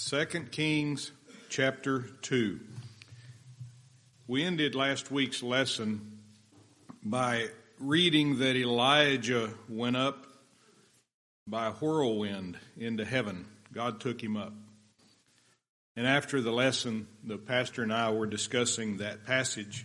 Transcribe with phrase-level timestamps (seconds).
[0.00, 1.10] Second Kings
[1.48, 2.60] chapter 2.
[4.28, 6.20] We ended last week's lesson
[7.02, 7.48] by
[7.80, 10.24] reading that Elijah went up
[11.48, 13.44] by whirlwind into heaven.
[13.72, 14.52] God took him up.
[15.96, 19.84] And after the lesson, the pastor and I were discussing that passage.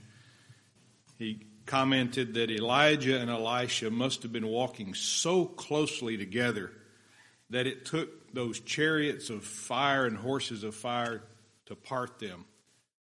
[1.18, 6.72] He commented that Elijah and Elisha must have been walking so closely together
[7.50, 11.22] that it took those chariots of fire and horses of fire
[11.68, 12.46] to part them.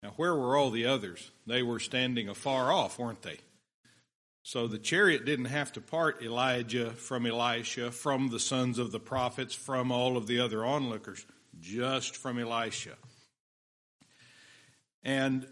[0.03, 1.31] Now, where were all the others?
[1.47, 3.39] They were standing afar off, weren't they?
[4.43, 9.01] So the chariot didn't have to part Elijah from Elisha, from the sons of the
[9.01, 11.27] prophets, from all of the other onlookers,
[11.61, 12.95] just from Elisha.
[15.03, 15.47] And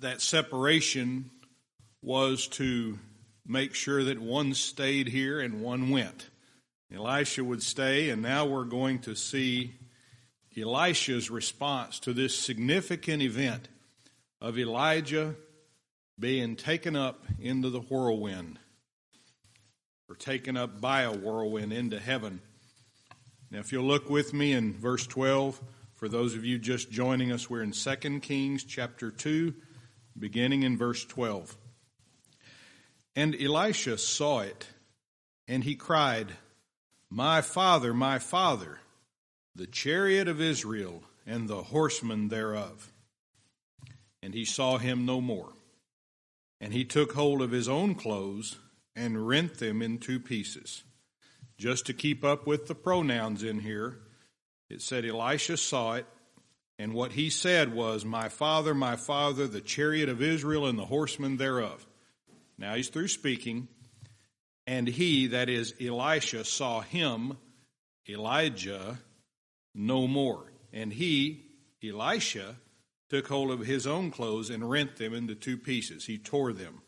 [0.00, 1.30] that separation
[2.02, 2.98] was to
[3.46, 6.28] make sure that one stayed here and one went.
[6.94, 9.74] Elisha would stay, and now we're going to see
[10.56, 13.68] Elisha's response to this significant event
[14.40, 15.34] of Elijah
[16.18, 18.58] being taken up into the whirlwind,
[20.08, 22.40] or taken up by a whirlwind into heaven.
[23.50, 25.60] Now, if you'll look with me in verse 12,
[25.94, 29.54] for those of you just joining us, we're in 2 Kings chapter 2,
[30.18, 31.56] beginning in verse 12.
[33.14, 34.68] And Elisha saw it,
[35.48, 36.32] and he cried,
[37.10, 38.80] My father, my father,
[39.54, 42.92] the chariot of Israel and the horsemen thereof.
[44.22, 45.52] And he saw him no more.
[46.60, 48.56] And he took hold of his own clothes
[48.94, 50.82] and rent them in two pieces.
[51.58, 53.98] Just to keep up with the pronouns in here,
[54.68, 56.06] it said Elisha saw it,
[56.78, 60.86] and what he said was, My father, my father, the chariot of Israel and the
[60.86, 61.86] horsemen thereof.
[62.58, 63.68] Now he's through speaking.
[64.66, 67.36] And he, that is Elisha, saw him,
[68.08, 68.98] Elijah,
[69.74, 70.52] no more.
[70.72, 71.44] And he,
[71.84, 72.56] Elisha,
[73.08, 76.04] took hold of his own clothes and rent them into two pieces.
[76.04, 76.82] He tore them.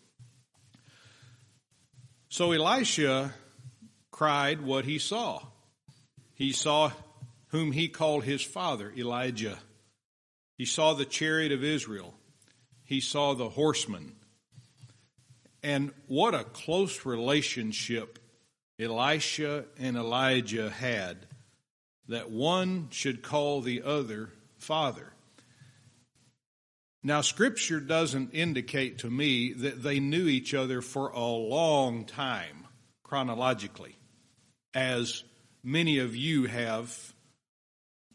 [2.28, 3.32] So Elisha
[4.10, 5.42] cried what he saw.
[6.34, 6.92] He saw
[7.48, 9.58] whom he called his father, Elijah.
[10.56, 12.14] He saw the chariot of Israel.
[12.84, 14.16] He saw the horsemen.
[15.62, 18.18] And what a close relationship
[18.78, 21.26] Elisha and Elijah had
[22.08, 25.12] that one should call the other father.
[27.02, 32.66] Now, Scripture doesn't indicate to me that they knew each other for a long time,
[33.02, 33.96] chronologically,
[34.74, 35.22] as
[35.62, 37.14] many of you have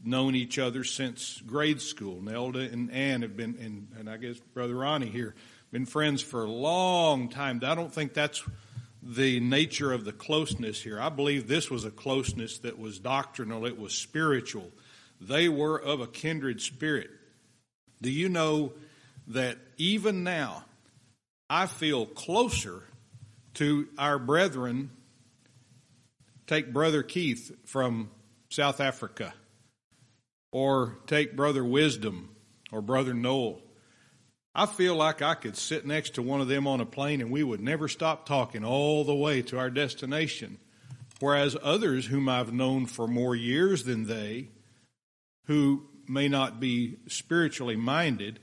[0.03, 2.21] known each other since grade school.
[2.21, 5.33] Nelda and Ann have been, and, and I guess Brother Ronnie here,
[5.73, 7.59] been friends for a long time.
[7.66, 8.44] I don't think that's
[9.01, 11.01] the nature of the closeness here.
[11.01, 14.69] I believe this was a closeness that was doctrinal, it was spiritual.
[15.19, 17.09] They were of a kindred spirit.
[18.03, 18.73] Do you know
[19.29, 20.63] that even now,
[21.50, 22.83] I feel closer
[23.56, 24.91] to our brethren?
[26.45, 28.12] Take Brother Keith from
[28.50, 29.33] South Africa,
[30.51, 32.29] or take Brother Wisdom
[32.72, 33.59] or Brother Noel
[34.55, 37.31] I feel like I could sit next to one of them on a plane and
[37.31, 40.59] we would never stop talking all the way to our destination.
[41.19, 44.49] Whereas others whom I've known for more years than they,
[45.45, 48.39] who may not be spiritually minded,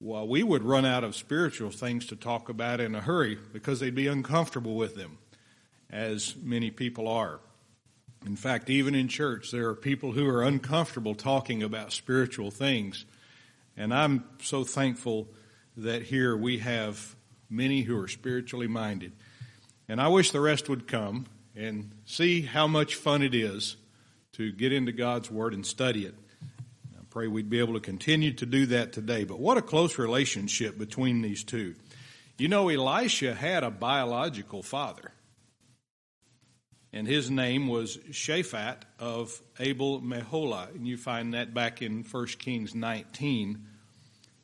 [0.00, 3.80] well, we would run out of spiritual things to talk about in a hurry because
[3.80, 5.18] they'd be uncomfortable with them,
[5.90, 7.40] as many people are.
[8.26, 13.06] In fact, even in church, there are people who are uncomfortable talking about spiritual things.
[13.76, 15.28] And I'm so thankful
[15.78, 17.14] that here we have
[17.48, 19.12] many who are spiritually minded.
[19.88, 23.76] And I wish the rest would come and see how much fun it is
[24.32, 26.14] to get into God's Word and study it.
[26.42, 29.24] I pray we'd be able to continue to do that today.
[29.24, 31.74] But what a close relationship between these two.
[32.38, 35.12] You know, Elisha had a biological father,
[36.92, 40.74] and his name was Shaphat of Abel Meholah.
[40.74, 43.64] And you find that back in 1 Kings 19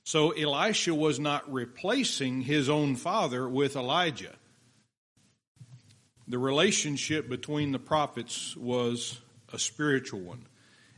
[0.05, 4.35] so Elisha was not replacing his own father with Elijah.
[6.29, 9.21] The relationship between the prophets was
[9.53, 10.47] a spiritual one.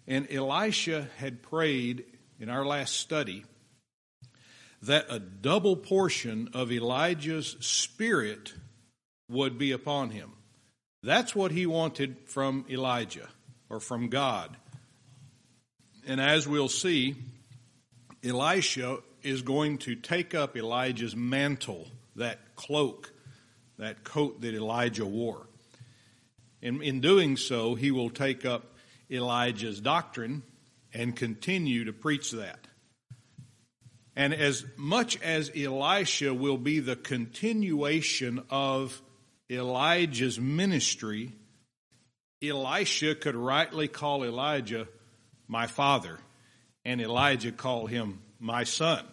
[0.08, 2.04] And Elisha had prayed
[2.38, 3.44] in our last study
[4.82, 8.54] that a double portion of Elijah's spirit
[9.28, 10.32] would be upon him.
[11.02, 13.28] That's what he wanted from Elijah
[13.68, 14.56] or from God.
[16.06, 17.16] And as we'll see,
[18.26, 21.86] Elisha is going to take up Elijah's mantle,
[22.16, 23.12] that cloak,
[23.78, 25.46] that coat that Elijah wore.
[26.62, 28.74] And in doing so, he will take up
[29.10, 30.42] Elijah's doctrine
[30.92, 32.66] and continue to preach that.
[34.16, 39.00] And as much as Elisha will be the continuation of
[39.50, 41.32] Elijah's ministry,
[42.42, 44.88] Elisha could rightly call Elijah
[45.46, 46.18] my father,
[46.86, 49.04] and Elijah called him my son.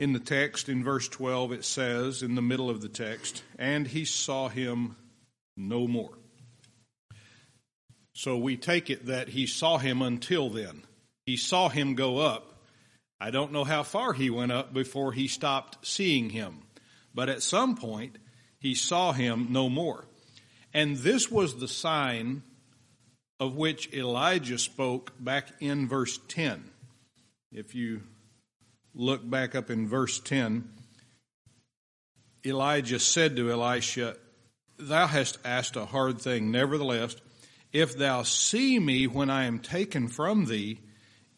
[0.00, 3.86] In the text, in verse 12, it says, in the middle of the text, and
[3.86, 4.96] he saw him
[5.58, 6.18] no more.
[8.14, 10.82] So we take it that he saw him until then.
[11.26, 12.62] He saw him go up.
[13.20, 16.62] I don't know how far he went up before he stopped seeing him.
[17.14, 18.16] But at some point,
[18.58, 20.06] he saw him no more.
[20.72, 22.42] And this was the sign
[23.40, 26.64] of which Elijah spoke back in verse 10.
[27.52, 28.02] If you
[28.94, 30.68] look back up in verse 10,
[32.46, 34.16] Elijah said to Elisha,
[34.78, 36.50] Thou hast asked a hard thing.
[36.50, 37.16] Nevertheless,
[37.72, 40.80] if thou see me when I am taken from thee,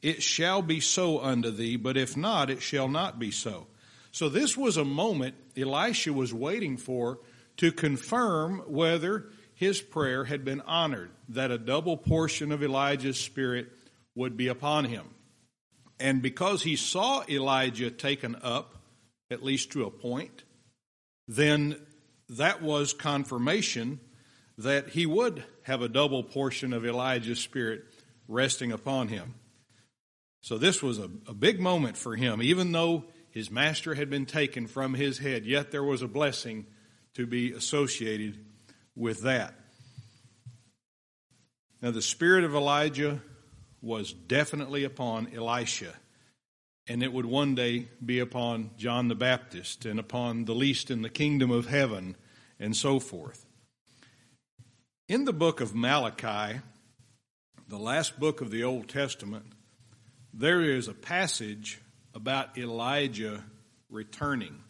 [0.02, 3.66] it shall be so unto thee, but if not, it shall not be so.
[4.12, 7.18] So this was a moment Elisha was waiting for
[7.58, 13.66] to confirm whether his prayer had been honored, that a double portion of Elijah's spirit
[14.14, 15.06] would be upon him.
[15.98, 18.76] And because he saw Elijah taken up,
[19.30, 20.44] at least to a point,
[21.26, 21.76] then
[22.28, 23.98] that was confirmation
[24.58, 27.82] that he would have a double portion of Elijah's spirit
[28.28, 29.34] resting upon him.
[30.42, 32.42] So this was a, a, big moment for him.
[32.42, 36.66] Even though his master had been taken from his head, yet there was a blessing
[37.14, 38.38] to be associated
[38.96, 39.54] with that.
[41.82, 43.20] Now, the spirit of Elijah
[43.82, 45.92] was definitely upon Elisha,
[46.88, 51.02] and it would one day be upon John the Baptist and upon the least in
[51.02, 52.16] the kingdom of heaven
[52.58, 53.44] and so forth.
[55.08, 56.60] In the book of Malachi,
[57.68, 59.44] the last book of the Old Testament,
[60.32, 61.80] there is a passage
[62.14, 63.44] about Elijah
[63.90, 64.62] returning.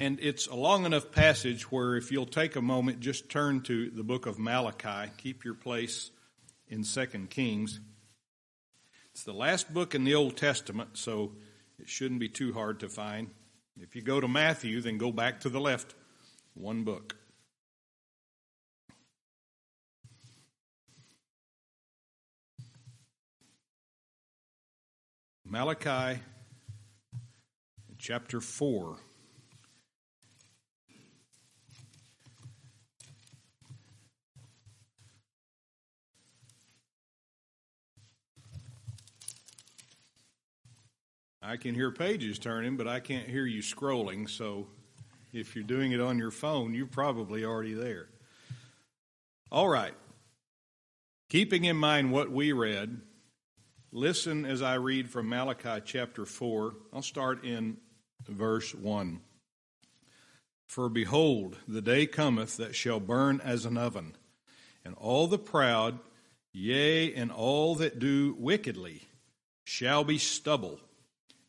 [0.00, 3.90] And it's a long enough passage where if you'll take a moment, just turn to
[3.90, 5.10] the book of Malachi.
[5.18, 6.10] Keep your place
[6.68, 7.80] in Second Kings.
[9.12, 11.32] It's the last book in the Old Testament, so
[11.78, 13.28] it shouldn't be too hard to find.
[13.78, 15.94] If you go to Matthew, then go back to the left
[16.54, 17.16] one book.
[25.44, 26.22] Malachi
[27.98, 28.96] chapter 4.
[41.42, 44.28] I can hear pages turning, but I can't hear you scrolling.
[44.28, 44.66] So
[45.32, 48.08] if you're doing it on your phone, you're probably already there.
[49.50, 49.94] All right.
[51.30, 53.00] Keeping in mind what we read,
[53.90, 56.74] listen as I read from Malachi chapter 4.
[56.92, 57.78] I'll start in
[58.28, 59.20] verse 1.
[60.68, 64.14] For behold, the day cometh that shall burn as an oven,
[64.84, 66.00] and all the proud,
[66.52, 69.08] yea, and all that do wickedly,
[69.64, 70.80] shall be stubble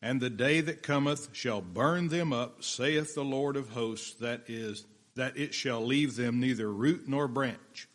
[0.02, 4.42] and the day that cometh shall burn them up, saith the Lord of hosts, that
[4.48, 4.84] is,
[5.14, 7.88] that it shall leave them neither root nor branch.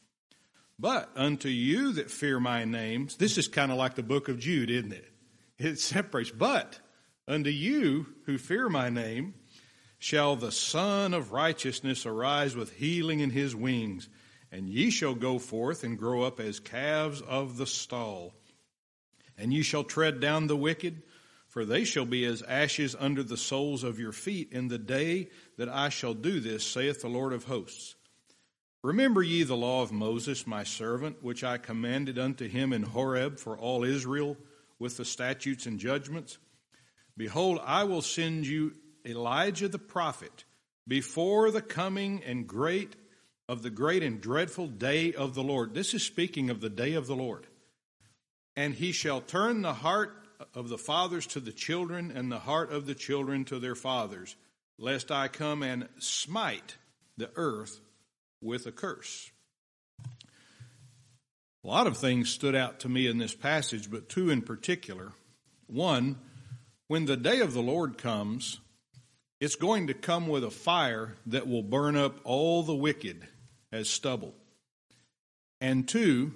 [0.80, 4.40] But unto you that fear my name, this is kind of like the book of
[4.40, 5.12] Jude, isn't it?
[5.58, 6.32] It separates.
[6.32, 6.80] But
[7.28, 9.34] unto you who fear my name,
[10.00, 14.08] shall the Sun of Righteousness arise with healing in his wings,
[14.52, 18.34] and ye shall go forth and grow up as calves of the stall.
[19.38, 21.02] And ye shall tread down the wicked,
[21.58, 25.28] for they shall be as ashes under the soles of your feet in the day
[25.58, 27.96] that I shall do this, saith the Lord of hosts.
[28.84, 33.40] Remember ye the law of Moses, my servant, which I commanded unto him in Horeb
[33.40, 34.38] for all Israel,
[34.78, 36.38] with the statutes and judgments?
[37.18, 40.44] Behold, I will send you Elijah the prophet
[40.88, 42.96] before the coming and great
[43.50, 45.74] of the great and dreadful day of the Lord.
[45.74, 47.48] This is speaking of the day of the Lord.
[48.56, 52.72] And he shall turn the heart of the fathers to the children, and the heart
[52.72, 54.36] of the children to their fathers,
[54.78, 56.78] lest I come and smite
[57.18, 57.80] the earth
[58.42, 59.32] with a curse.
[61.64, 65.12] A lot of things stood out to me in this passage, but two in particular.
[65.66, 66.18] One,
[66.88, 68.60] when the day of the Lord comes,
[69.42, 73.28] it's going to come with a fire that will burn up all the wicked
[73.72, 74.34] as stubble.
[75.60, 76.34] And two,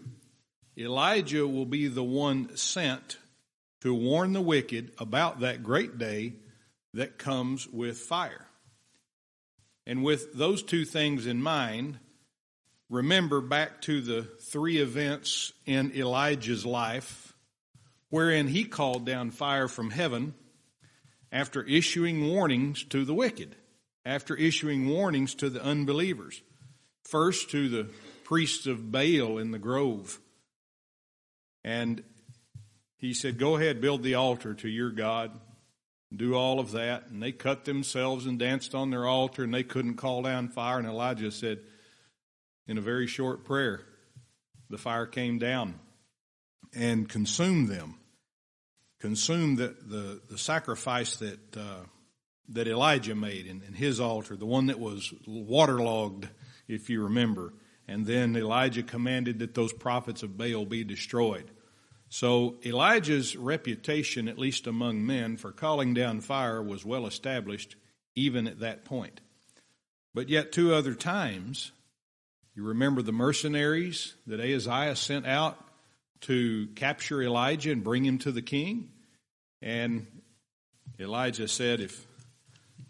[0.78, 3.18] Elijah will be the one sent
[3.82, 6.34] to warn the wicked about that great day
[6.94, 8.48] that comes with fire.
[9.86, 12.00] And with those two things in mind,
[12.90, 17.34] remember back to the three events in Elijah's life
[18.10, 20.36] wherein he called down fire from heaven
[21.32, 23.56] after issuing warnings to the wicked,
[24.06, 26.42] after issuing warnings to the unbelievers.
[27.06, 27.90] First to the
[28.26, 30.20] priests of Baal in the grove.
[31.64, 32.04] And
[33.02, 35.32] he said, Go ahead, build the altar to your God.
[36.16, 37.08] Do all of that.
[37.08, 40.78] And they cut themselves and danced on their altar, and they couldn't call down fire.
[40.78, 41.60] And Elijah said,
[42.68, 43.82] in a very short prayer,
[44.70, 45.80] the fire came down
[46.74, 47.96] and consumed them,
[49.00, 51.82] consumed the, the, the sacrifice that, uh,
[52.50, 56.30] that Elijah made in, in his altar, the one that was waterlogged,
[56.68, 57.54] if you remember.
[57.88, 61.50] And then Elijah commanded that those prophets of Baal be destroyed.
[62.14, 67.78] So Elijah's reputation, at least among men, for calling down fire was well established
[68.16, 69.22] even at that point.
[70.14, 71.72] But yet, two other times,
[72.54, 75.58] you remember the mercenaries that Ahaziah sent out
[76.22, 78.90] to capture Elijah and bring him to the king?
[79.62, 80.06] And
[81.00, 82.06] Elijah said, if,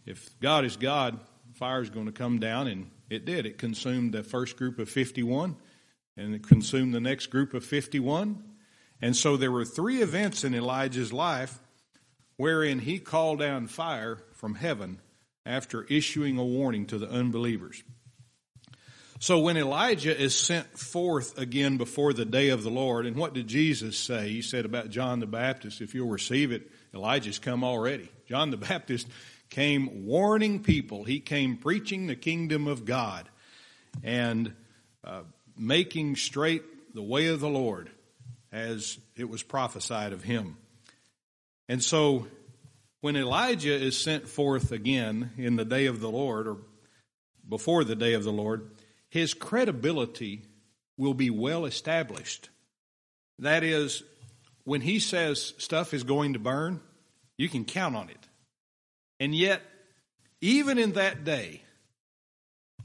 [0.04, 1.20] if God is God,
[1.54, 3.46] fire is going to come down, and it did.
[3.46, 5.58] It consumed the first group of 51,
[6.18, 8.46] and it consumed the next group of 51
[9.02, 11.60] and so there were three events in Elijah's life
[12.38, 15.00] wherein he called down fire from heaven
[15.46, 17.84] after issuing a warning to the unbelievers.
[19.20, 23.36] So when Elijah is sent forth again before the day of the Lord, and what
[23.36, 24.30] did Jesus say?
[24.30, 28.10] He said about John the Baptist, if you'll receive it, Elijah's come already.
[28.28, 29.08] John the Baptist
[29.52, 31.04] came warning people.
[31.04, 33.30] He came preaching the kingdom of God
[34.04, 34.54] and
[35.04, 35.22] uh,
[35.56, 37.92] making straight the way of the Lord
[38.52, 40.58] as it was prophesied of him.
[41.70, 42.28] And so
[43.00, 46.58] when Elijah is sent forth again in the day of the Lord, or
[47.48, 48.70] before the day of the Lord,
[49.10, 50.44] his credibility
[50.98, 52.50] will be well established.
[53.40, 54.04] That is,
[54.64, 56.82] when he says stuff is going to burn,
[57.38, 58.28] you can count on it.
[59.20, 59.62] And yet,
[60.42, 61.62] even in that day,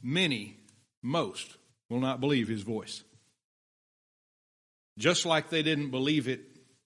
[0.02, 0.56] many,
[1.02, 1.56] most,
[1.90, 3.02] will not believe his voice
[4.98, 6.40] just like they didn't believe it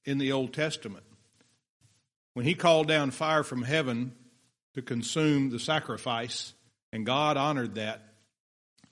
[0.05, 1.05] in the Old Testament.
[2.35, 4.13] When he called down fire from heaven
[4.75, 6.55] to consume the sacrifice,
[6.93, 8.03] and God honored that,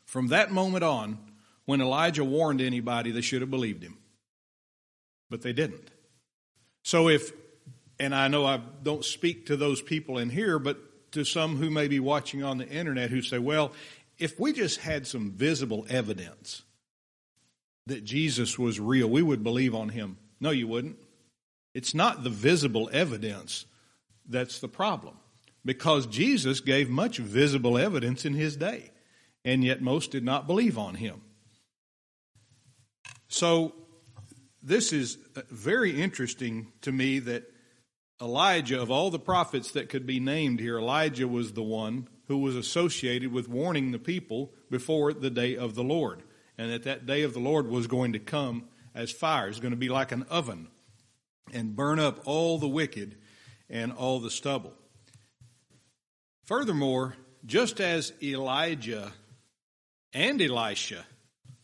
[0.04, 1.18] from that moment on,
[1.64, 3.98] when Elijah warned anybody, they should have believed him.
[5.30, 5.90] But they didn't.
[6.82, 7.32] So if,
[8.00, 11.70] and I know I don't speak to those people in here, but to some who
[11.70, 13.72] may be watching on the internet who say, well,
[14.18, 16.62] if we just had some visible evidence
[17.88, 20.18] that Jesus was real, we would believe on him.
[20.40, 20.97] No, you wouldn't.
[21.75, 23.66] It's not the visible evidence
[24.28, 25.16] that's the problem
[25.64, 28.90] because Jesus gave much visible evidence in his day,
[29.45, 31.21] and yet most did not believe on him.
[33.28, 33.75] So,
[34.62, 37.45] this is uh, very interesting to me that
[38.21, 42.38] Elijah, of all the prophets that could be named here, Elijah was the one who
[42.38, 46.23] was associated with warning the people before the day of the Lord
[46.58, 49.48] and that that day of the Lord was going to come as fire.
[49.48, 50.68] It's going to be like an oven
[51.52, 53.16] and burn up all the wicked
[53.70, 54.74] and all the stubble.
[56.44, 57.14] Furthermore,
[57.46, 59.12] just as Elijah
[60.12, 61.04] and Elisha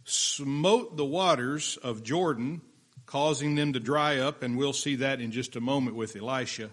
[0.04, 2.60] smote the waters of Jordan,
[3.06, 6.70] causing them to dry up, and we'll see that in just a moment with Elisha,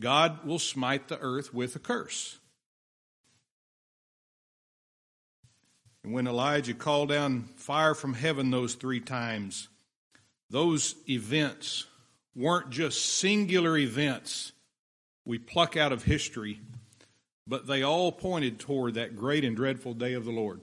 [0.00, 2.38] God will smite the earth with a curse.
[6.04, 9.68] And when Elijah called down fire from heaven those three times,
[10.50, 11.86] those events
[12.34, 14.52] weren't just singular events
[15.24, 16.60] we pluck out of history,
[17.46, 20.60] but they all pointed toward that great and dreadful day of the Lord.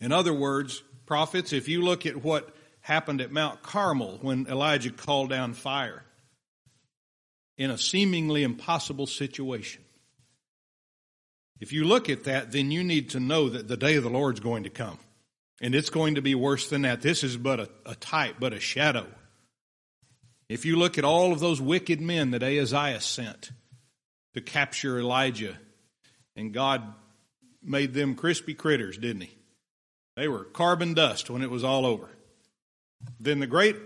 [0.00, 4.90] In other words, prophets, if you look at what happened at Mount Carmel when Elijah
[4.90, 6.04] called down fire
[7.56, 9.83] in a seemingly impossible situation,
[11.60, 14.10] if you look at that, then you need to know that the day of the
[14.10, 14.98] Lord is going to come.
[15.60, 17.00] And it's going to be worse than that.
[17.00, 19.06] This is but a, a type, but a shadow.
[20.48, 23.50] If you look at all of those wicked men that Ahaziah sent
[24.34, 25.56] to capture Elijah,
[26.36, 26.82] and God
[27.62, 29.38] made them crispy critters, didn't he?
[30.16, 32.08] They were carbon dust when it was all over.
[33.18, 33.76] Then the great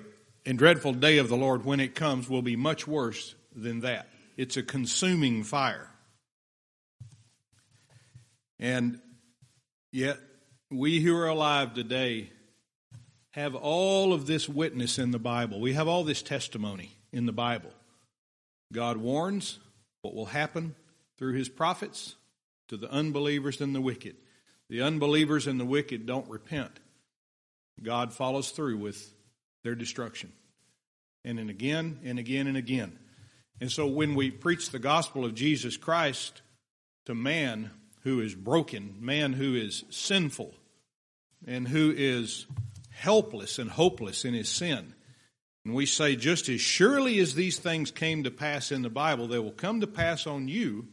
[0.45, 4.09] and dreadful day of the Lord, when it comes, will be much worse than that.
[4.37, 5.91] It's a consuming fire.
[8.59, 9.01] And
[9.93, 10.19] yet,
[10.71, 12.31] we who are alive today
[13.31, 15.61] have all of this witness in the Bible.
[15.61, 17.71] We have all this testimony in the Bible.
[18.73, 19.59] God warns
[20.03, 20.75] what will happen
[21.19, 22.17] through his prophets
[22.69, 24.17] to the unbelievers and the wicked.
[24.69, 26.79] the unbelievers and the wicked don't repent,
[27.83, 29.15] God follows through with
[29.65, 30.33] their destruction.
[31.25, 32.99] And then again and again and again.
[33.61, 36.43] And so when we preach the gospel of Jesus Christ
[37.07, 37.71] to man
[38.03, 40.55] who is broken, man who is sinful,
[41.47, 42.47] and who is
[42.91, 44.95] helpless and hopeless in his sin,
[45.69, 49.27] and we say, just as surely as these things came to pass in the Bible,
[49.27, 50.89] they will come to pass on you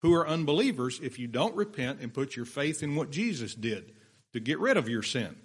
[0.00, 3.92] who are unbelievers if you don't repent and put your faith in what Jesus did
[4.32, 5.36] to get rid of your sin.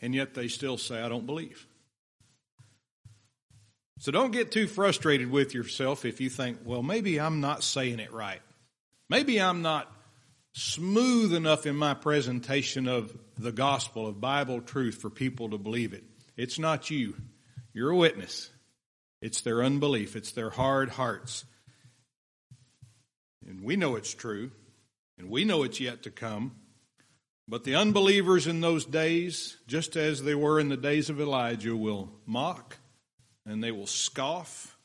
[0.00, 1.66] And yet they still say, I don't believe.
[4.02, 8.00] So don't get too frustrated with yourself if you think, well, maybe I'm not saying
[8.00, 8.42] it right.
[9.08, 9.88] Maybe I'm not
[10.54, 15.92] smooth enough in my presentation of the gospel of Bible truth for people to believe
[15.92, 16.02] it.
[16.36, 17.14] It's not you.
[17.72, 18.50] You're a witness.
[19.20, 20.16] It's their unbelief.
[20.16, 21.44] It's their hard hearts.
[23.46, 24.50] And we know it's true,
[25.16, 26.56] and we know it's yet to come.
[27.46, 31.76] But the unbelievers in those days, just as they were in the days of Elijah,
[31.76, 32.78] will mock
[33.46, 34.76] and they will scoff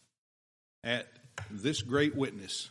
[0.84, 1.08] at
[1.52, 2.70] this great witness.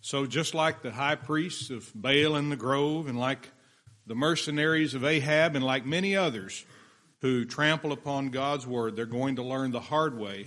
[0.00, 3.50] So, just like the high priests of Baal in the grove, and like
[4.06, 6.64] the mercenaries of Ahab, and like many others
[7.22, 10.46] who trample upon God's word, they're going to learn the hard way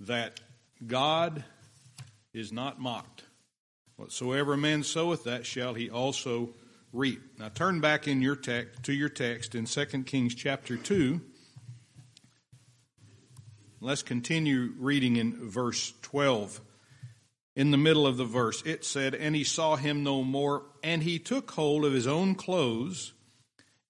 [0.00, 0.38] that
[0.86, 1.42] God
[2.32, 3.24] is not mocked.
[3.96, 6.50] Whatsoever a man soweth, that shall he also
[6.92, 7.20] reap.
[7.38, 11.20] Now turn back in your text to your text in 2 Kings chapter 2.
[13.84, 16.58] Let's continue reading in verse 12
[17.54, 21.02] in the middle of the verse, it said, And he saw him no more, and
[21.02, 23.12] he took hold of his own clothes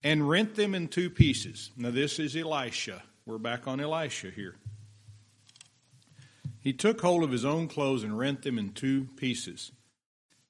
[0.02, 1.70] and rent them in two pieces.
[1.76, 3.04] Now, this is Elisha.
[3.24, 4.56] We're back on Elisha here.
[6.58, 9.70] He took hold of his own clothes and rent them in two pieces.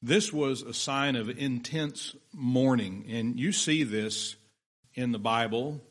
[0.00, 4.36] This was a sign of intense mourning, and you see this
[4.94, 5.82] in the Bible.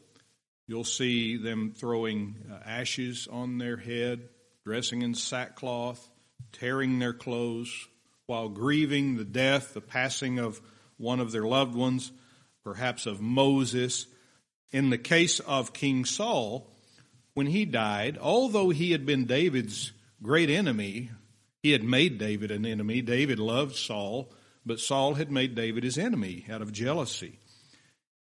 [0.68, 4.30] You'll see them throwing uh, ashes on their head,
[4.64, 6.10] dressing in sackcloth
[6.54, 7.88] tearing their clothes,
[8.28, 10.62] while grieving the death, the passing of
[10.98, 12.12] one of their loved ones,
[12.64, 14.06] perhaps of Moses.
[14.72, 16.72] In the case of King Saul,
[17.34, 21.10] when he died, although he had been David's great enemy,
[21.62, 23.02] he had made David an enemy.
[23.02, 24.32] David loved Saul,
[24.66, 27.40] but Saul had made David his enemy out of jealousy.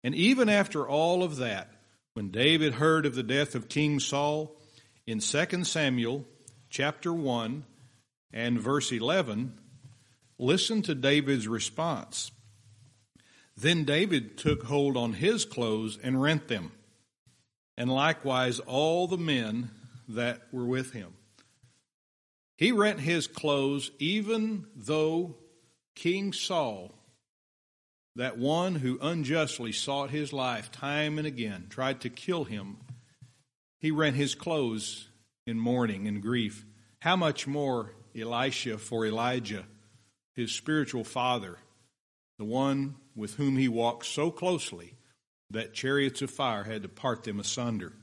[0.04, 1.70] And even after all of that,
[2.14, 4.56] when David heard of the death of King Saul,
[5.08, 6.26] in 2 Samuel
[6.70, 7.66] chapter 1,
[8.34, 9.58] and verse 11,
[10.38, 12.32] listen to David's response.
[13.58, 16.72] Then David took hold on his clothes and rent them,
[17.78, 19.70] and likewise all the men
[20.08, 21.14] that were with him.
[22.58, 25.36] He rent his clothes even though
[25.96, 26.94] King Saul,
[28.16, 32.78] that one who unjustly sought his life time and again, tried to kill him,
[33.80, 35.08] he rent his clothes
[35.48, 36.66] in mourning and grief.
[37.00, 39.66] How much more Elisha for Elijah,
[40.36, 41.58] his spiritual father,
[42.38, 44.94] the one with whom he walked so closely
[45.52, 47.94] that chariots of fire had to part them asunder.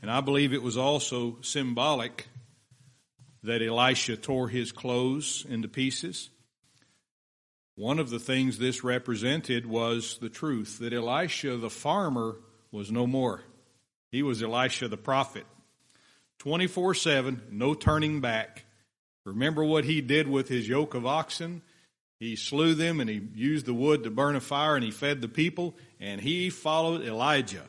[0.00, 2.28] And I believe it was also symbolic
[3.42, 6.30] that Elisha tore his clothes into pieces.
[7.74, 12.36] One of the things this represented was the truth that Elisha the farmer
[12.70, 13.42] was no more.
[14.10, 15.46] He was Elisha the prophet.
[16.38, 18.64] 24 7, no turning back.
[19.24, 21.62] Remember what he did with his yoke of oxen?
[22.18, 25.20] He slew them and he used the wood to burn a fire and he fed
[25.20, 27.64] the people and he followed Elijah.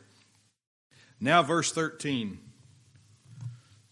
[1.19, 2.39] Now, verse 13.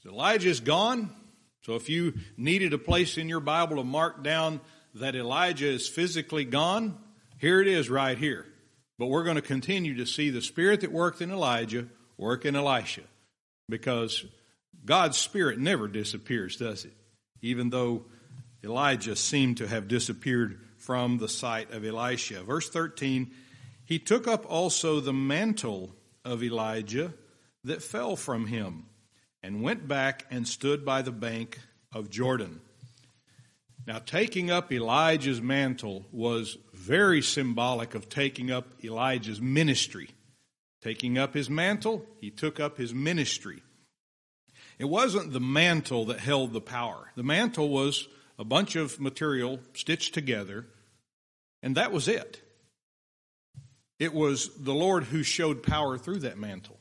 [0.06, 1.16] Elijah's gone.
[1.62, 4.60] So if you needed a place in your Bible to mark down
[4.96, 6.98] that Elijah is physically gone,
[7.38, 8.46] here it is right here.
[9.00, 12.56] But we're going to continue to see the spirit that worked in Elijah work in
[12.56, 13.02] Elisha
[13.68, 14.24] because
[14.86, 16.94] God's Spirit never disappears, does it?
[17.42, 18.06] Even though
[18.64, 22.44] Elijah seemed to have disappeared from the sight of Elisha.
[22.44, 23.32] Verse 13,
[23.86, 27.14] he took up also the mantle of Elijah
[27.64, 28.86] that fell from him
[29.44, 31.60] and went back and stood by the bank
[31.94, 32.62] of Jordan.
[33.88, 40.10] Now, taking up Elijah's mantle was very symbolic of taking up Elijah's ministry.
[40.82, 43.62] Taking up his mantle, he took up his ministry.
[44.80, 47.12] It wasn't the mantle that held the power.
[47.16, 48.08] The mantle was
[48.40, 50.66] a bunch of material stitched together,
[51.62, 52.42] and that was it.
[54.00, 56.80] It was the Lord who showed power through that mantle.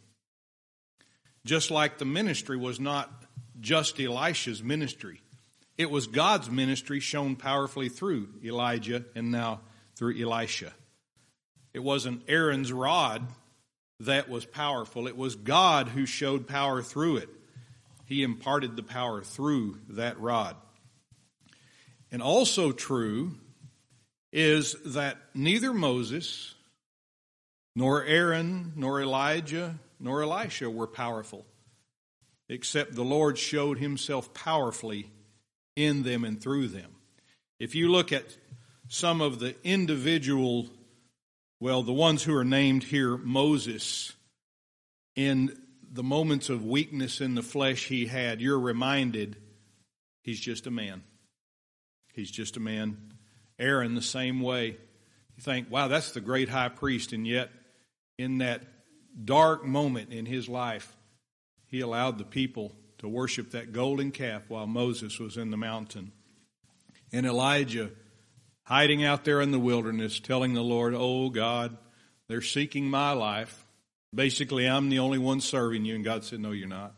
[1.44, 3.10] Just like the ministry was not
[3.60, 5.20] just Elisha's ministry,
[5.80, 9.62] It was God's ministry shown powerfully through Elijah and now
[9.96, 10.74] through Elisha.
[11.72, 13.26] It wasn't Aaron's rod
[14.00, 15.06] that was powerful.
[15.06, 17.30] It was God who showed power through it.
[18.04, 20.54] He imparted the power through that rod.
[22.12, 23.36] And also true
[24.34, 26.54] is that neither Moses,
[27.74, 31.46] nor Aaron, nor Elijah, nor Elisha were powerful,
[32.50, 35.10] except the Lord showed himself powerfully
[35.76, 36.90] in them and through them.
[37.58, 38.24] If you look at
[38.88, 40.66] some of the individual,
[41.60, 44.12] well, the ones who are named here, Moses,
[45.14, 45.56] in
[45.92, 49.36] the moments of weakness in the flesh he had, you're reminded
[50.22, 51.02] he's just a man.
[52.14, 53.12] He's just a man.
[53.58, 54.76] Aaron, the same way.
[55.36, 57.50] You think, wow, that's the great high priest, and yet
[58.18, 58.62] in that
[59.24, 60.96] dark moment in his life,
[61.66, 66.12] he allowed the people to worship that golden calf while Moses was in the mountain.
[67.12, 67.90] And Elijah
[68.64, 71.76] hiding out there in the wilderness, telling the Lord, Oh God,
[72.28, 73.66] they're seeking my life.
[74.14, 75.94] Basically, I'm the only one serving you.
[75.94, 76.94] And God said, No, you're not.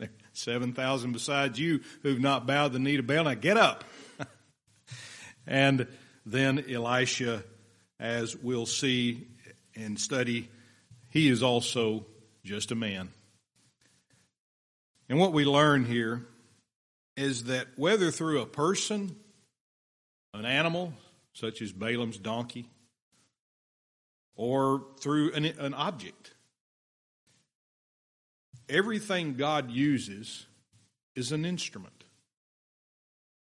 [0.32, 3.24] 7,000 besides you who've not bowed the knee to Baal.
[3.24, 3.84] Now get up.
[5.46, 5.86] and
[6.26, 7.44] then Elisha,
[7.98, 9.26] as we'll see
[9.74, 10.48] and study,
[11.10, 12.06] he is also
[12.44, 13.10] just a man.
[15.08, 16.26] And what we learn here
[17.16, 19.16] is that whether through a person,
[20.32, 20.92] an animal,
[21.34, 22.68] such as Balaam's donkey,
[24.36, 26.32] or through an, an object,
[28.68, 30.46] everything God uses
[31.14, 32.04] is an instrument.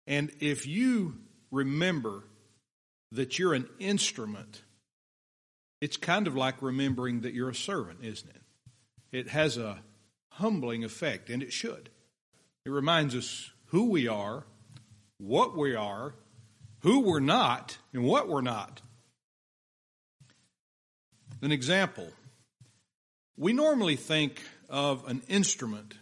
[0.05, 1.15] And if you
[1.51, 2.23] remember
[3.11, 4.61] that you're an instrument,
[5.81, 8.41] it's kind of like remembering that you're a servant, isn't it?
[9.11, 9.79] It has a
[10.37, 11.89] humbling effect, and it should.
[12.65, 14.45] It reminds us who we are,
[15.17, 16.15] what we are,
[16.81, 18.81] who we're not, and what we're not.
[21.41, 22.11] An example
[23.37, 25.93] we normally think of an instrument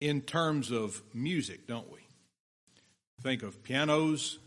[0.00, 1.98] in terms of music, don't we?
[3.22, 4.38] Think of pianos,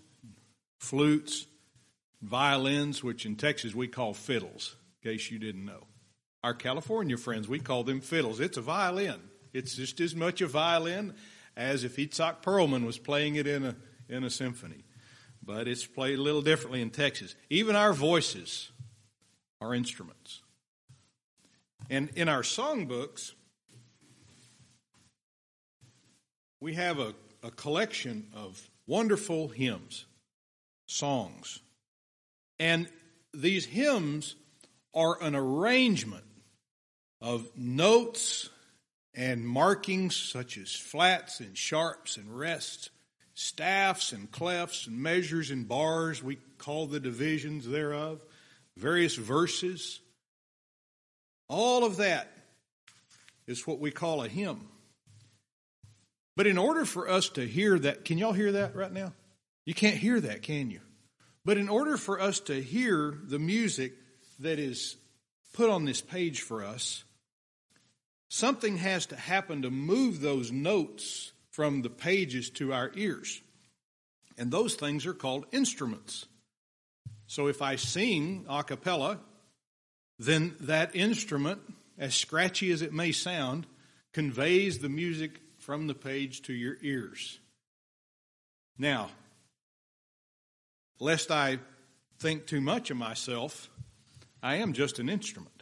[0.79, 1.45] flutes,
[2.21, 5.85] violins, which in Texas we call fiddles, in case you didn't know.
[6.43, 8.41] Our California friends, we call them fiddles.
[8.41, 9.19] It's a violin.
[9.53, 11.13] It's just as much a violin
[11.55, 13.75] as if Itzhak Perlman was playing it in a,
[14.09, 14.83] in a symphony.
[15.41, 17.35] But it's played a little differently in Texas.
[17.49, 18.71] Even our voices
[19.61, 20.41] are instruments.
[21.89, 23.33] And in our songbooks,
[26.59, 30.05] we have a, a collection of wonderful hymns,
[30.87, 31.59] songs.
[32.59, 32.89] And
[33.33, 34.35] these hymns
[34.93, 36.23] are an arrangement
[37.23, 38.49] of notes
[39.15, 42.89] and markings such as flats and sharps and rests,
[43.33, 48.23] staffs and clefs and measures and bars, we call the divisions thereof,
[48.75, 50.01] various verses.
[51.47, 52.29] All of that
[53.47, 54.67] is what we call a hymn.
[56.35, 59.13] But in order for us to hear that, can y'all hear that right now?
[59.65, 60.81] You can't hear that, can you?
[61.45, 63.93] But in order for us to hear the music
[64.39, 64.97] that is
[65.53, 67.05] put on this page for us,
[68.33, 73.39] something has to happen to move those notes from the pages to our ears.
[74.39, 76.25] And those things are called instruments.
[77.27, 79.19] So if I sing a cappella,
[80.17, 81.61] then that instrument,
[81.99, 83.67] as scratchy as it may sound,
[84.13, 87.37] conveys the music from the page to your ears.
[88.79, 89.11] Now,
[90.99, 91.59] lest I
[92.17, 93.69] think too much of myself,
[94.41, 95.52] I am just an instrument.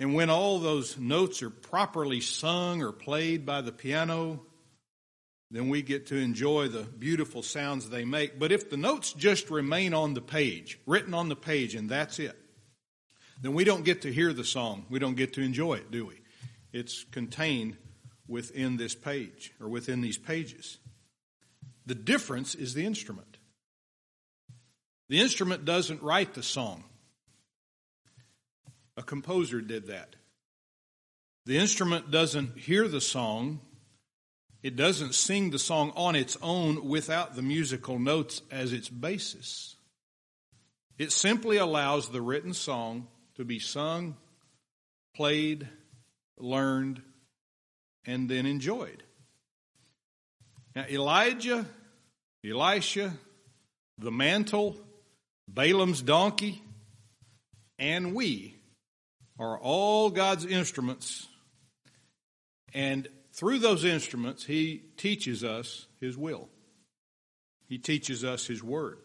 [0.00, 4.40] And when all those notes are properly sung or played by the piano,
[5.50, 8.38] then we get to enjoy the beautiful sounds they make.
[8.38, 12.18] But if the notes just remain on the page, written on the page, and that's
[12.18, 12.36] it,
[13.40, 14.86] then we don't get to hear the song.
[14.90, 16.20] We don't get to enjoy it, do we?
[16.72, 17.76] It's contained
[18.26, 20.78] within this page or within these pages.
[21.86, 23.38] The difference is the instrument.
[25.08, 26.84] The instrument doesn't write the song.
[28.98, 30.16] A composer did that.
[31.46, 33.60] The instrument doesn't hear the song.
[34.60, 39.76] It doesn't sing the song on its own without the musical notes as its basis.
[40.98, 43.06] It simply allows the written song
[43.36, 44.16] to be sung,
[45.14, 45.68] played,
[46.36, 47.00] learned,
[48.04, 49.04] and then enjoyed.
[50.74, 51.64] Now, Elijah,
[52.44, 53.12] Elisha,
[53.96, 54.76] the mantle,
[55.46, 56.60] Balaam's donkey,
[57.78, 58.57] and we
[59.38, 61.28] are all God's instruments.
[62.74, 66.48] And through those instruments, he teaches us his will.
[67.68, 68.98] He teaches us his word.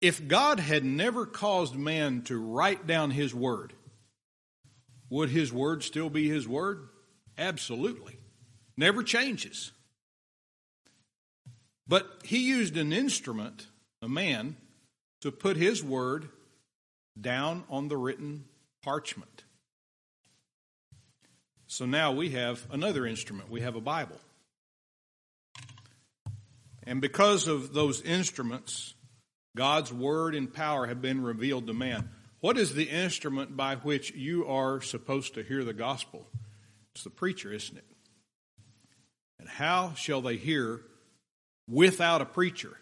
[0.00, 3.72] If God had never caused man to write down his word,
[5.08, 6.88] would his word still be his word?
[7.38, 8.18] Absolutely.
[8.76, 9.72] Never changes.
[11.88, 13.68] But he used an instrument,
[14.02, 14.56] a man,
[15.22, 16.28] to put his word
[17.20, 18.44] down on the written
[18.82, 19.44] parchment.
[21.66, 23.50] So now we have another instrument.
[23.50, 24.20] We have a Bible.
[26.84, 28.94] And because of those instruments,
[29.56, 32.10] God's word and power have been revealed to man.
[32.40, 36.28] What is the instrument by which you are supposed to hear the gospel?
[36.94, 37.84] It's the preacher, isn't it?
[39.40, 40.82] And how shall they hear
[41.68, 42.78] without a preacher?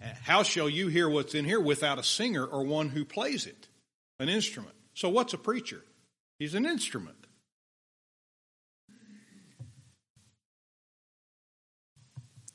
[0.00, 3.68] How shall you hear what's in here without a singer or one who plays it,
[4.18, 4.74] an instrument?
[4.94, 5.82] So, what's a preacher?
[6.38, 7.16] He's an instrument.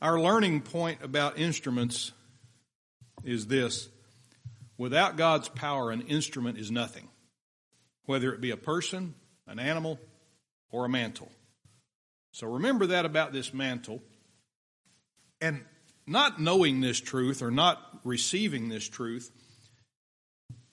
[0.02, 2.12] Our learning point about instruments
[3.24, 3.90] is this
[4.78, 7.08] without God's power, an instrument is nothing,
[8.06, 9.16] whether it be a person,
[9.48, 10.00] an animal,
[10.70, 11.32] or a mantle.
[12.32, 14.04] So remember that about this mantle.
[15.42, 15.66] And
[16.08, 19.32] not knowing this truth or not receiving this truth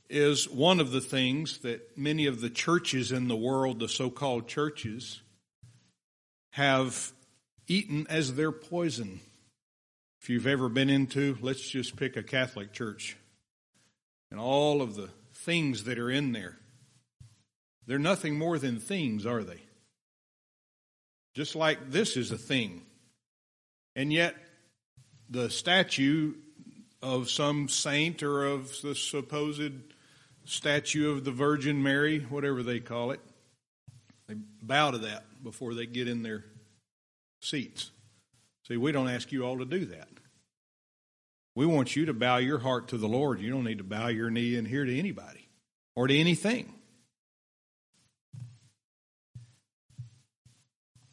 [0.09, 4.11] is one of the things that many of the churches in the world, the so
[4.11, 5.21] called churches,
[6.53, 7.13] have
[7.67, 9.21] eaten as their poison.
[10.23, 13.17] If you've ever been into, let's just pick a Catholic church
[14.31, 16.57] and all of the things that are in there,
[17.87, 19.63] they're nothing more than things, are they?
[21.35, 22.83] Just like this is a thing.
[23.97, 24.37] And yet,
[25.29, 26.35] the statue
[27.03, 29.73] of some saint or of the supposed
[30.45, 33.21] statue of the Virgin Mary, whatever they call it,
[34.27, 36.45] they bow to that before they get in their
[37.41, 37.91] seats.
[38.67, 40.09] See, we don't ask you all to do that.
[41.55, 43.41] We want you to bow your heart to the Lord.
[43.41, 45.49] You don't need to bow your knee in here to anybody
[45.95, 46.73] or to anything.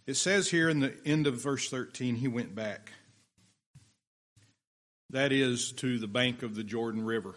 [0.08, 2.92] It says here in the end of verse 13, he went back.
[5.12, 7.36] That is to the bank of the Jordan River.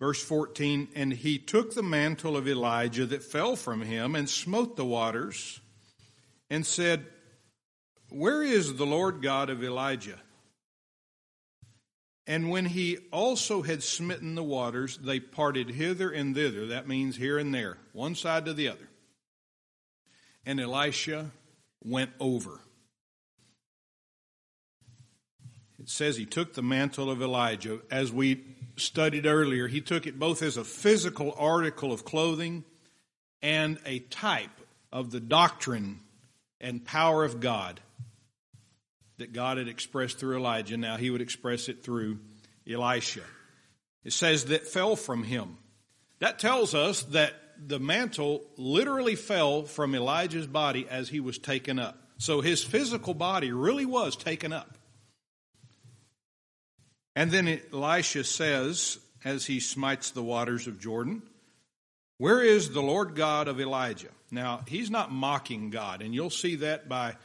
[0.00, 4.76] Verse 14, and he took the mantle of Elijah that fell from him and smote
[4.76, 5.60] the waters
[6.48, 7.04] and said,
[8.08, 10.18] Where is the Lord God of Elijah?
[12.26, 16.66] And when he also had smitten the waters, they parted hither and thither.
[16.68, 18.88] That means here and there, one side to the other.
[20.46, 21.32] And Elisha
[21.82, 22.60] went over.
[25.88, 27.80] It says he took the mantle of Elijah.
[27.90, 28.44] As we
[28.76, 32.64] studied earlier, he took it both as a physical article of clothing
[33.40, 34.50] and a type
[34.92, 36.00] of the doctrine
[36.60, 37.80] and power of God
[39.16, 40.76] that God had expressed through Elijah.
[40.76, 42.18] Now he would express it through
[42.70, 43.22] Elisha.
[44.04, 45.56] It says that fell from him.
[46.18, 47.32] That tells us that
[47.66, 51.98] the mantle literally fell from Elijah's body as he was taken up.
[52.18, 54.74] So his physical body really was taken up.
[57.18, 61.20] And then Elisha says, as he smites the waters of Jordan,
[62.18, 64.10] Where is the Lord God of Elijah?
[64.30, 67.16] Now, he's not mocking God, and you'll see that by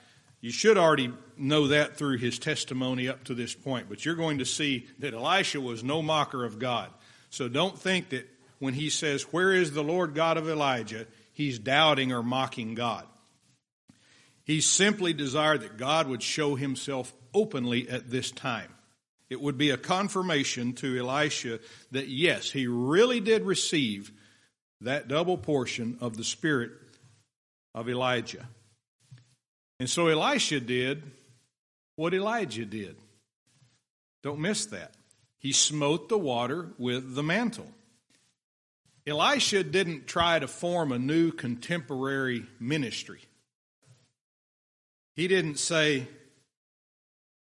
[0.42, 4.40] you should already know that through his testimony up to this point, but you're going
[4.40, 6.90] to see that Elisha was no mocker of God.
[7.30, 8.28] So don't think that
[8.58, 11.06] when he says, Where is the Lord God of Elijah?
[11.34, 13.06] he's doubting or mocking God.
[14.44, 18.73] He simply desired that God would show himself openly at this time.
[19.30, 21.60] It would be a confirmation to Elisha
[21.92, 24.12] that yes, he really did receive
[24.82, 26.72] that double portion of the Spirit
[27.74, 28.48] of Elijah.
[29.80, 31.04] And so Elisha did
[31.96, 32.96] what Elijah did.
[34.22, 34.94] Don't miss that.
[35.40, 37.68] He smote the water with the mantle.
[39.06, 43.20] Elisha didn't try to form a new contemporary ministry.
[45.16, 46.08] He didn't say,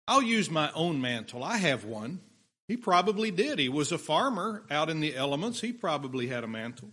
[0.08, 1.44] I'll use my own mantle.
[1.44, 2.20] I have one.
[2.66, 3.58] He probably did.
[3.58, 5.60] He was a farmer out in the elements.
[5.60, 6.88] He probably had a mantle.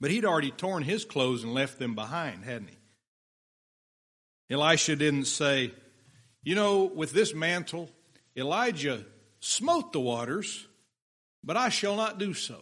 [0.00, 2.76] But he'd already torn his clothes and left them behind, hadn't he?
[4.54, 5.72] Elisha didn't say,
[6.42, 7.90] you know, with this mantle,
[8.36, 9.04] Elijah
[9.38, 10.66] smote the waters,
[11.44, 12.60] but I shall not do so.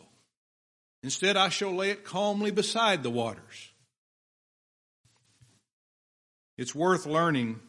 [1.02, 3.70] Instead, I shall lay it calmly beside the waters.
[6.58, 7.60] It's worth learning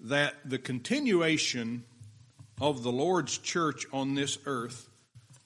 [0.00, 1.84] that the continuation
[2.60, 4.88] of the Lord's church on this earth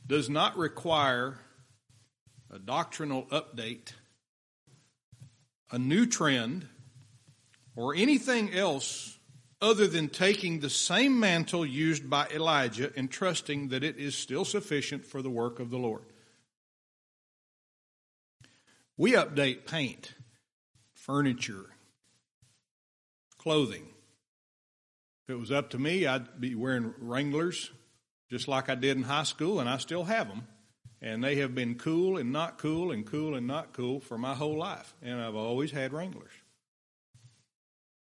[0.07, 1.39] does not require
[2.51, 3.93] a doctrinal update
[5.71, 6.69] a new trend
[7.75, 9.19] or anything else
[9.63, 14.45] other than taking the same mantle used by Elijah and trusting that it is still
[14.45, 16.05] sufficient for the work of the Lord.
[18.99, 20.15] We update paint,
[20.93, 21.71] furniture,
[23.39, 23.92] clothing.
[25.33, 27.71] It was up to me, I'd be wearing Wranglers
[28.31, 30.47] just like I did in high school, and I still have them.
[31.01, 34.35] And they have been cool and not cool and cool and not cool for my
[34.35, 34.95] whole life.
[35.03, 36.33] And I've always had Wranglers.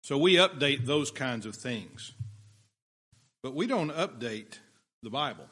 [0.02, 2.12] So we update those kinds of things.
[3.42, 4.60] But we don't update
[5.02, 5.48] the Bible.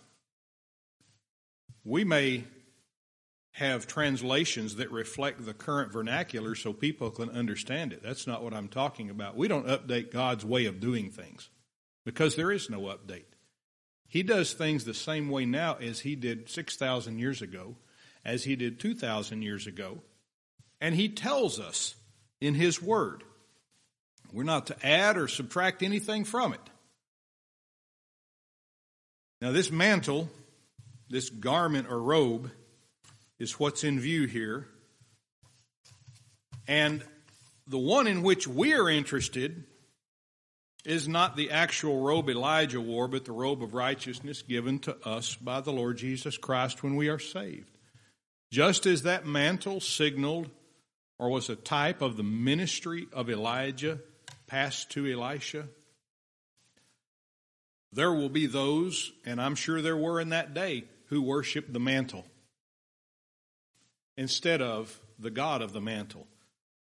[1.84, 2.44] We may
[3.52, 8.02] have translations that reflect the current vernacular so people can understand it.
[8.02, 9.36] That's not what I'm talking about.
[9.36, 11.50] We don't update God's way of doing things
[12.04, 13.24] because there is no update.
[14.06, 17.76] He does things the same way now as he did 6,000 years ago,
[18.24, 20.02] as he did 2,000 years ago.
[20.80, 21.94] And he tells us
[22.40, 23.24] in his word.
[24.32, 26.60] We're not to add or subtract anything from it.
[29.40, 30.30] Now, this mantle,
[31.08, 32.50] this garment or robe,
[33.38, 34.66] is what's in view here.
[36.66, 37.04] And
[37.66, 39.64] the one in which we're interested
[40.84, 45.34] is not the actual robe Elijah wore, but the robe of righteousness given to us
[45.34, 47.78] by the Lord Jesus Christ when we are saved.
[48.52, 50.50] Just as that mantle signaled
[51.18, 53.98] or was a type of the ministry of Elijah
[54.46, 55.68] passed to Elisha,
[57.92, 61.80] there will be those, and I'm sure there were in that day, who worship the
[61.80, 62.26] mantle
[64.16, 66.26] instead of the God of the mantle.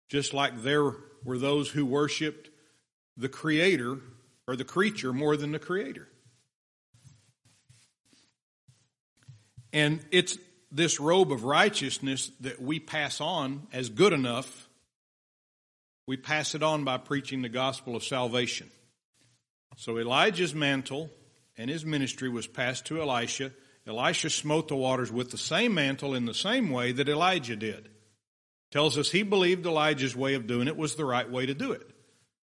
[0.10, 2.51] Just like there were those who worshiped
[3.18, 3.98] the creator
[4.48, 6.08] or the creature more than the creator.
[9.74, 10.38] And it's
[10.72, 14.68] this robe of righteousness that we pass on as good enough.
[16.08, 18.70] We pass it on by preaching the gospel of salvation.
[19.78, 21.10] So Elijah's mantle
[21.58, 23.52] and his ministry was passed to Elisha.
[23.88, 27.90] Elisha smote the waters with the same mantle in the same way that Elijah did.
[28.72, 31.72] Tells us he believed Elijah's way of doing it was the right way to do
[31.72, 31.91] it.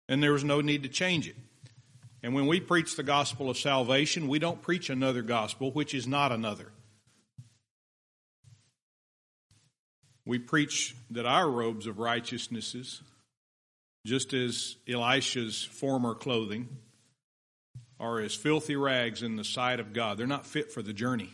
[0.08, 1.36] And there was no need to change it.
[2.22, 6.08] And when we preach the gospel of salvation, we don't preach another gospel, which is
[6.08, 6.72] not another.
[10.26, 13.02] We preach that our robes of righteousnesses,
[14.06, 16.68] just as Elisha's former clothing,
[18.00, 20.18] are as filthy rags in the sight of God.
[20.18, 21.30] They're not fit for the journey.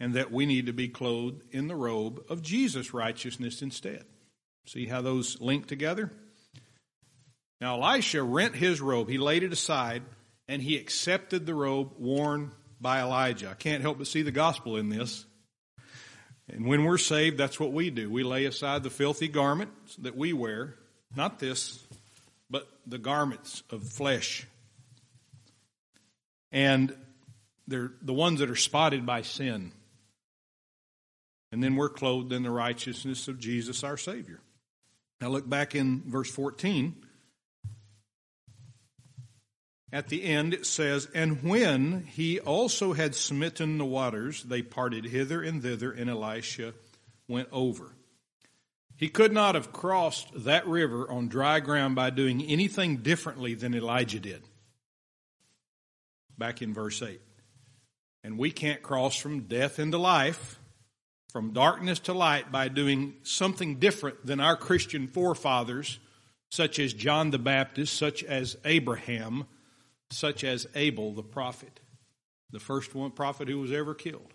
[0.00, 4.04] And that we need to be clothed in the robe of Jesus' righteousness instead.
[4.66, 6.12] See how those link together?
[7.60, 9.08] Now, Elisha rent his robe.
[9.08, 10.02] He laid it aside
[10.46, 13.50] and he accepted the robe worn by Elijah.
[13.50, 15.24] I can't help but see the gospel in this.
[16.48, 18.10] And when we're saved, that's what we do.
[18.10, 20.76] We lay aside the filthy garments that we wear,
[21.14, 21.84] not this,
[22.48, 24.46] but the garments of flesh
[26.52, 26.94] and
[27.66, 29.72] they're the ones that are spotted by sin.
[31.52, 34.40] And then we're clothed in the righteousness of Jesus our Savior.
[35.20, 36.94] Now look back in verse 14.
[39.92, 45.06] At the end it says, And when he also had smitten the waters, they parted
[45.06, 46.74] hither and thither, and Elisha
[47.26, 47.94] went over.
[48.96, 53.74] He could not have crossed that river on dry ground by doing anything differently than
[53.74, 54.42] Elijah did
[56.36, 57.20] back in verse 8.
[58.24, 60.58] And we can't cross from death into life,
[61.32, 65.98] from darkness to light, by doing something different than our Christian forefathers,
[66.50, 69.46] such as John the Baptist, such as Abraham,
[70.10, 71.80] such as Abel the prophet,
[72.50, 74.32] the first one prophet who was ever killed.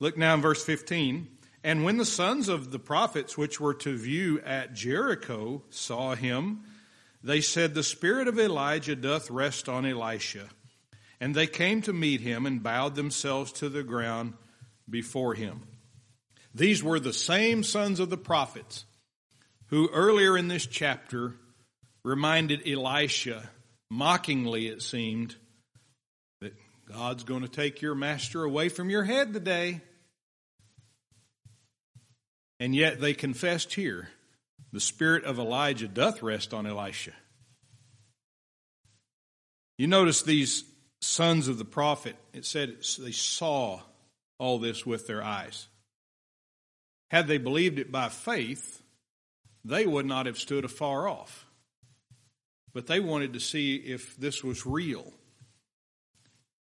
[0.00, 1.28] Look now in verse 15.
[1.64, 6.64] And when the sons of the prophets which were to view at Jericho saw him,
[7.22, 10.48] they said, The spirit of Elijah doth rest on Elisha.
[11.20, 14.34] And they came to meet him and bowed themselves to the ground
[14.90, 15.62] before him.
[16.52, 18.84] These were the same sons of the prophets
[19.66, 21.36] who earlier in this chapter
[22.04, 23.48] reminded Elisha,
[23.90, 25.36] mockingly it seemed,
[26.40, 26.54] that
[26.86, 29.80] God's going to take your master away from your head today.
[32.58, 34.08] And yet they confessed here
[34.72, 37.12] the spirit of Elijah doth rest on Elisha.
[39.78, 40.64] You notice these
[41.00, 43.80] sons of the prophet, it said they saw
[44.38, 45.66] all this with their eyes.
[47.10, 48.80] Had they believed it by faith,
[49.64, 51.46] they would not have stood afar off.
[52.72, 55.12] But they wanted to see if this was real.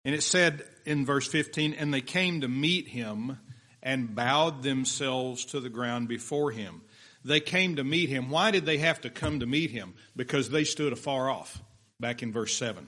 [0.06, 3.38] And it said in verse 15, and they came to meet him
[3.84, 6.82] and bowed themselves to the ground before him.
[7.24, 8.30] They came to meet him.
[8.30, 9.94] Why did they have to come to meet him?
[10.16, 11.62] Because they stood afar off,
[12.00, 12.88] back in verse 7.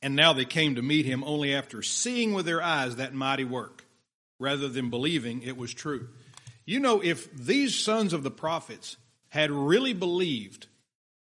[0.00, 3.44] And now they came to meet him only after seeing with their eyes that mighty
[3.44, 3.84] work,
[4.38, 6.08] rather than believing it was true.
[6.64, 8.96] You know, if these sons of the prophets
[9.28, 10.66] had really believed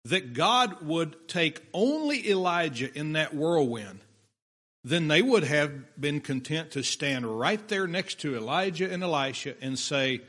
[0.06, 4.00] that God would take only Elijah in that whirlwind,
[4.84, 9.56] then they would have been content to stand right there next to Elijah and Elisha
[9.62, 10.22] and say,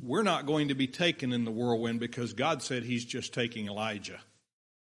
[0.00, 3.66] We're not going to be taken in the whirlwind because God said He's just taking
[3.66, 4.20] Elijah.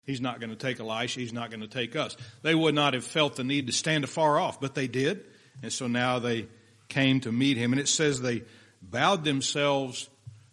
[0.05, 1.20] He's not going to take Elisha.
[1.20, 2.16] He's not going to take us.
[2.43, 5.26] They would not have felt the need to stand afar off, but they did.
[5.63, 6.47] And so now they
[6.89, 7.74] came to meet him.
[7.74, 8.43] And it says they
[8.84, 10.07] bowed themselves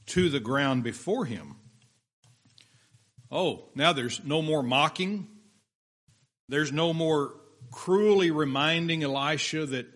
[0.06, 1.56] to the ground before him.
[3.32, 5.26] Oh, now there's no more mocking.
[6.50, 7.32] There's no more
[7.70, 9.86] cruelly reminding Elisha that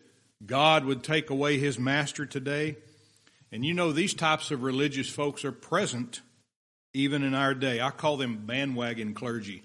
[0.45, 2.76] God would take away his master today.
[3.53, 6.22] And you know, these types of religious folks are present
[6.95, 7.78] even in our day.
[7.80, 9.62] I call them bandwagon clergy.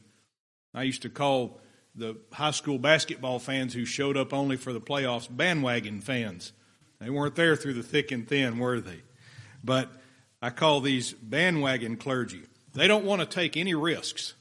[0.74, 1.61] I used to call
[1.95, 6.51] the high school basketball fans who showed up only for the playoffs bandwagon fans.
[6.99, 9.01] They weren't there through the thick and thin, were they?
[9.63, 9.89] But
[10.41, 12.43] I call these bandwagon clergy.
[12.74, 14.34] They don't want to take any risks,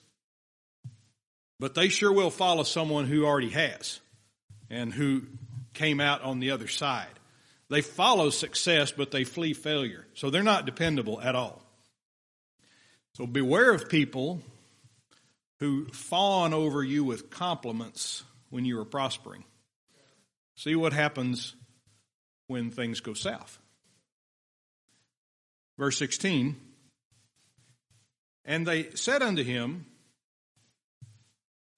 [1.59, 4.01] but they sure will follow someone who already has
[4.69, 5.23] and who
[5.75, 7.09] came out on the other side.
[7.69, 10.07] They follow success, but they flee failure.
[10.15, 11.63] So they're not dependable at all.
[13.15, 14.41] So beware of people
[15.59, 19.45] who fawn over you with compliments when you are prospering.
[20.57, 21.55] See what happens
[22.47, 23.59] when things go south.
[25.79, 26.57] Verse 16
[28.51, 29.87] And they said unto him,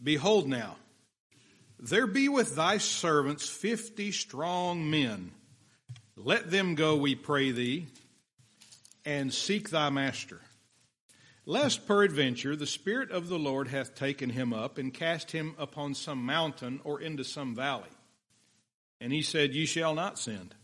[0.02, 0.76] Behold now,
[1.78, 5.32] there be with thy servants fifty strong men.
[6.16, 7.88] Let them go, we pray thee,
[9.04, 10.40] and seek thy master
[11.44, 15.94] lest peradventure the Spirit of the Lord hath taken him up and cast him upon
[15.94, 17.90] some mountain or into some valley.
[18.98, 20.54] And he said, Ye shall not send.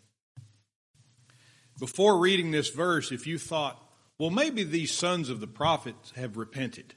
[1.78, 3.82] Before reading this verse, if you thought,
[4.18, 6.94] well, maybe these sons of the prophets have repented.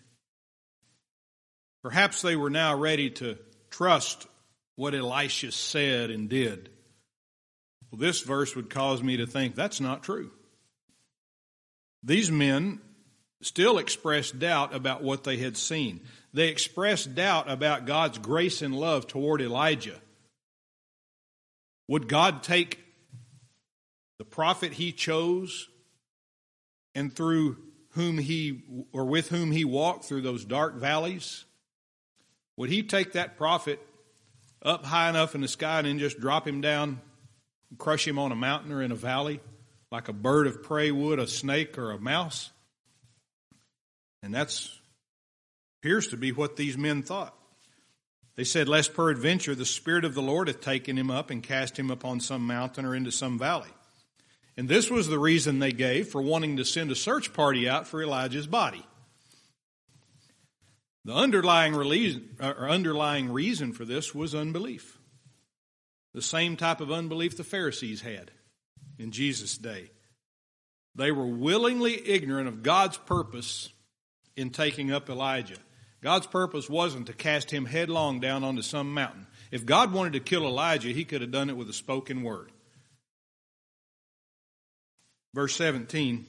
[1.83, 3.37] Perhaps they were now ready to
[3.69, 4.27] trust
[4.75, 6.69] what Elisha said and did.
[7.91, 10.31] Well, this verse would cause me to think that's not true.
[12.03, 12.79] These men
[13.41, 16.01] still expressed doubt about what they had seen.
[16.33, 19.99] They expressed doubt about God's grace and love toward Elijah.
[21.87, 22.79] Would God take
[24.17, 25.67] the prophet he chose
[26.95, 27.57] and through
[27.91, 31.45] whom he or with whom he walked through those dark valleys?
[32.57, 33.79] Would he take that prophet
[34.63, 37.01] up high enough in the sky and then just drop him down,
[37.77, 39.39] crush him on a mountain or in a valley
[39.91, 42.51] like a bird of prey would a snake or a mouse?
[44.23, 44.77] And that's
[45.79, 47.35] appears to be what these men thought.
[48.35, 51.77] They said, Lest peradventure the Spirit of the Lord hath taken him up and cast
[51.77, 53.69] him upon some mountain or into some valley.
[54.61, 57.87] And this was the reason they gave for wanting to send a search party out
[57.87, 58.85] for Elijah's body.
[61.03, 64.99] The underlying, reason, uh, or underlying reason for this was unbelief.
[66.13, 68.29] The same type of unbelief the Pharisees had
[68.99, 69.89] in Jesus' day.
[70.93, 73.69] They were willingly ignorant of God's purpose
[74.35, 75.57] in taking up Elijah.
[76.03, 79.25] God's purpose wasn't to cast him headlong down onto some mountain.
[79.49, 82.51] If God wanted to kill Elijah, he could have done it with a spoken word.
[85.33, 86.25] Verse 17.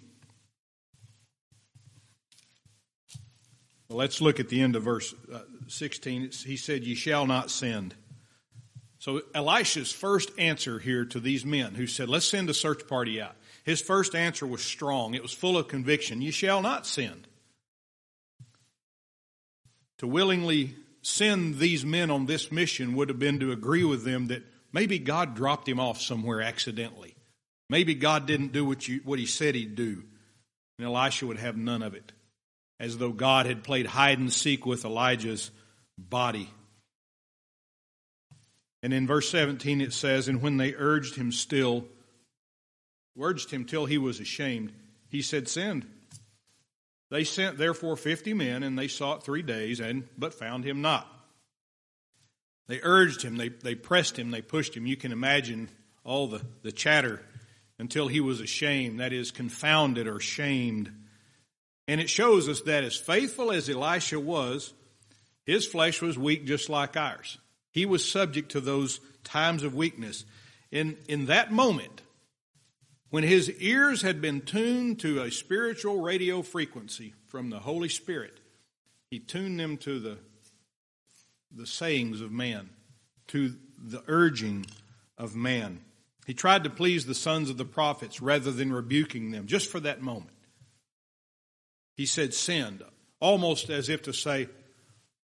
[3.89, 6.31] Well, let's look at the end of verse uh, 16.
[6.45, 7.95] he said, Ye shall not send.
[8.99, 13.21] So Elisha's first answer here to these men who said, Let's send a search party
[13.21, 13.37] out.
[13.65, 15.15] His first answer was strong.
[15.15, 16.23] It was full of conviction.
[16.23, 17.27] You shall not send
[20.03, 24.27] to willingly send these men on this mission would have been to agree with them
[24.27, 24.43] that
[24.73, 27.12] maybe God dropped him off somewhere accidentally.
[27.69, 30.03] Maybe God didn't do what, you, what he said he'd do.
[30.79, 32.13] And Elisha would have none of it,
[32.81, 35.51] as though God had played hide and seek with Elijah's
[35.97, 36.51] body.
[38.83, 41.87] And in verse 17 it says, And when they urged him still,
[43.19, 44.73] urged him till he was ashamed,
[45.09, 45.87] he said, Send.
[47.11, 51.07] They sent therefore fifty men, and they sought three days, and but found him not.
[52.69, 54.87] They urged him, they, they pressed him, they pushed him.
[54.87, 55.69] You can imagine
[56.05, 57.21] all the, the chatter
[57.83, 60.89] until he was ashamed, that is, confounded or shamed.
[61.89, 64.73] And it shows us that as faithful as Elisha was,
[65.45, 67.39] his flesh was weak just like ours.
[67.73, 70.25] He was subject to those times of weakness.
[70.71, 72.03] In, in that moment,
[73.11, 78.39] when his ears had been tuned to a spiritual radio frequency from the Holy Spirit,
[79.11, 80.19] he tuned them to the,
[81.51, 82.71] the sayings of man,
[83.27, 84.67] to the urging
[85.19, 85.81] of man.
[86.27, 89.81] He tried to please the sons of the prophets rather than rebuking them, just for
[89.81, 90.37] that moment.
[91.97, 92.83] He said, Send,
[93.21, 94.49] almost as if to say,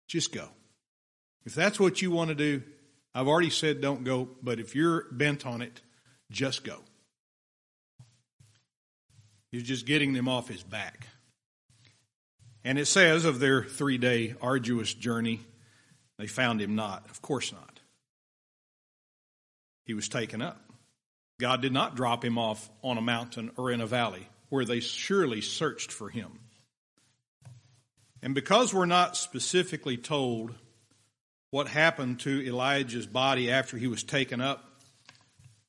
[0.07, 0.49] Just go.
[1.45, 2.63] If that's what you want to do,
[3.15, 5.81] I've already said don't go, but if you're bent on it,
[6.31, 6.77] just go.
[9.51, 11.07] He's just getting them off his back.
[12.63, 15.41] And it says of their three day arduous journey,
[16.17, 17.09] they found him not.
[17.09, 17.81] Of course not.
[19.85, 20.62] He was taken up.
[21.43, 24.79] God did not drop him off on a mountain or in a valley where they
[24.79, 26.39] surely searched for him.
[28.21, 30.53] And because we're not specifically told
[31.51, 34.63] what happened to Elijah's body after he was taken up,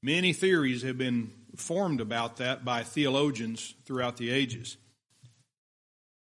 [0.00, 4.76] many theories have been formed about that by theologians throughout the ages.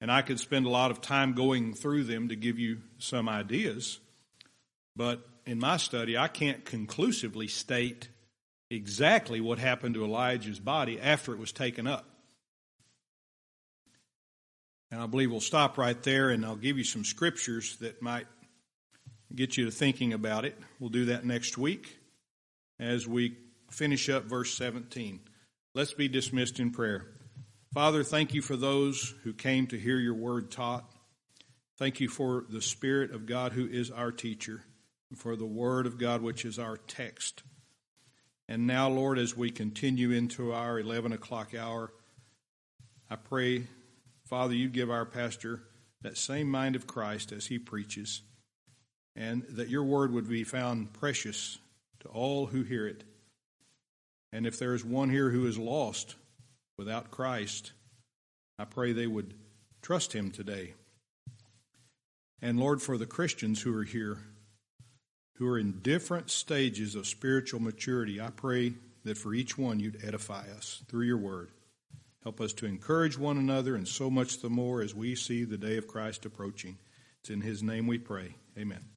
[0.01, 3.29] And I could spend a lot of time going through them to give you some
[3.29, 3.99] ideas.
[4.95, 8.11] But in my study, I can't conclusively state
[8.71, 12.09] exactly what happened to Elijah's body after it was taken up.
[14.91, 18.27] And I believe we'll stop right there and I'll give you some scriptures that might
[19.35, 20.57] get you to thinking about it.
[20.79, 21.99] We'll do that next week
[22.79, 23.37] as we
[23.71, 25.21] finish up verse 17.
[25.75, 27.07] Let's be dismissed in prayer.
[27.73, 30.89] Father, thank you for those who came to hear your word taught.
[31.77, 34.63] Thank you for the Spirit of God who is our teacher,
[35.11, 37.43] and for the Word of God which is our text.
[38.49, 41.93] And now, Lord, as we continue into our 11 o'clock hour,
[43.09, 43.67] I pray
[44.27, 45.63] Father, you give our pastor
[46.03, 48.23] that same mind of Christ as he preaches,
[49.15, 51.59] and that your word would be found precious
[52.01, 53.05] to all who hear it.
[54.33, 56.17] And if there is one here who is lost
[56.79, 57.73] without Christ,
[58.59, 59.35] I pray they would
[59.83, 60.75] trust him today.
[62.41, 64.19] And Lord, for the Christians who are here,
[65.35, 68.75] who are in different stages of spiritual maturity, I pray
[69.05, 71.51] that for each one you'd edify us through your word.
[72.23, 75.59] Help us to encourage one another, and so much the more as we see the
[75.59, 76.79] day of Christ approaching.
[77.21, 78.37] It's in His name we pray.
[78.59, 78.94] Amen.